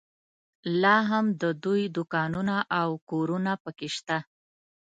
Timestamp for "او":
2.79-2.89